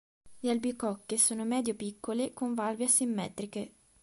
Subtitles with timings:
[0.41, 3.73] Le albicocche sono medio piccole con valve asimmetriche.